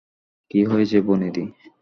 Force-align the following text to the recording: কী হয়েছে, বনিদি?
কী 0.51 0.59
হয়েছে, 0.65 0.97
বনিদি? 1.01 1.43